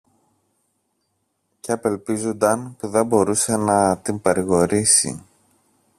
και 1.59 1.71
απελπίζουνταν 1.71 2.75
που 2.79 2.87
δεν 2.87 3.05
μπορούσε 3.05 3.57
να 3.57 3.97
την 3.97 4.21
παρηγορήσει. 4.21 5.25